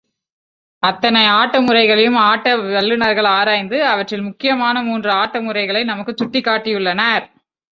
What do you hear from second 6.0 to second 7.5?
சுட்டிக் காட்டியுள்ளனர்.